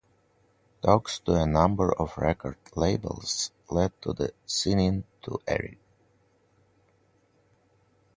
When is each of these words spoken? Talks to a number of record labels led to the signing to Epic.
Talks 0.81 1.19
to 1.19 1.35
a 1.35 1.45
number 1.45 1.93
of 1.93 2.17
record 2.17 2.57
labels 2.75 3.51
led 3.69 3.91
to 4.01 4.13
the 4.13 4.33
signing 4.47 5.03
to 5.21 5.39
Epic. 5.45 5.77